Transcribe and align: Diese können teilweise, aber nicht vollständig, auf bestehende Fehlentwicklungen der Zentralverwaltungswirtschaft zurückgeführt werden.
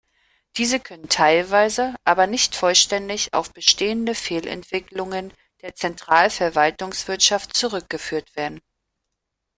Diese 0.57 0.79
können 0.79 1.09
teilweise, 1.09 1.93
aber 2.05 2.25
nicht 2.25 2.55
vollständig, 2.55 3.31
auf 3.35 3.53
bestehende 3.53 4.15
Fehlentwicklungen 4.15 5.31
der 5.61 5.75
Zentralverwaltungswirtschaft 5.75 7.55
zurückgeführt 7.55 8.35
werden. 8.35 8.61